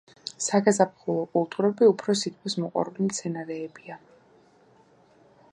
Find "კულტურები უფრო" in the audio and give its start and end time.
1.35-2.17